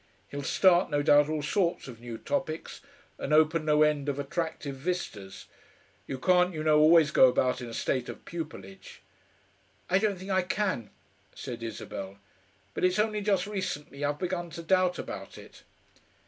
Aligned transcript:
He'll 0.29 0.41
start, 0.41 0.89
no 0.89 1.03
doubt, 1.03 1.29
all 1.29 1.43
sorts 1.43 1.87
of 1.87 2.01
new 2.01 2.17
topics, 2.17 2.81
and 3.19 3.31
open 3.31 3.65
no 3.65 3.83
end 3.83 4.09
of 4.09 4.17
attractive 4.17 4.75
vistas.... 4.75 5.45
You 6.07 6.17
can't, 6.17 6.55
you 6.55 6.63
know, 6.63 6.79
always 6.79 7.11
go 7.11 7.27
about 7.27 7.61
in 7.61 7.69
a 7.69 7.73
state 7.75 8.09
of 8.09 8.25
pupillage." 8.25 9.03
"I 9.91 9.99
don't 9.99 10.17
think 10.17 10.31
I 10.31 10.41
can," 10.41 10.89
said 11.35 11.61
Isabel. 11.61 12.17
"But 12.73 12.83
it's 12.83 12.97
only 12.97 13.21
just 13.21 13.45
recently 13.45 14.03
I've 14.03 14.17
begun 14.17 14.49
to 14.57 14.63
doubt 14.63 14.97
about 14.97 15.37
it." 15.37 15.61